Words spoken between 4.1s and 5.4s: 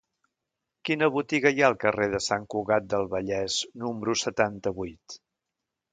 setanta-vuit?